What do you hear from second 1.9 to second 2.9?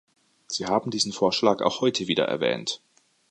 wieder erwähnt.